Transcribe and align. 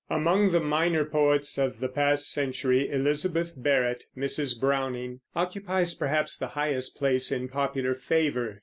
Among 0.09 0.49
the 0.49 0.59
minor 0.59 1.05
poets 1.05 1.59
of 1.59 1.79
the 1.79 1.87
past 1.87 2.31
century 2.31 2.89
Elizabeth 2.89 3.53
Barrett 3.55 4.05
(Mrs. 4.17 4.59
Browning) 4.59 5.19
occupies 5.35 5.93
perhaps 5.93 6.35
the 6.35 6.47
highest 6.57 6.97
place 6.97 7.31
in 7.31 7.47
popular 7.47 7.93
favor. 7.93 8.59